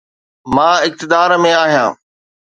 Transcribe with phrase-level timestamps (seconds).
[0.55, 1.91] مان اقتدار ۾ آهيان.